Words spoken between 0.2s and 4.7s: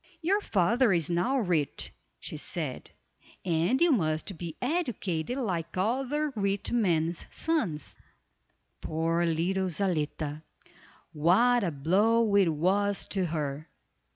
"Your father is now rich," she said, "and you must be